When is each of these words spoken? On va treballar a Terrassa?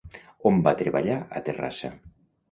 On 0.49 0.55
va 0.67 0.71
treballar 0.79 1.17
a 1.39 1.41
Terrassa? 1.49 1.91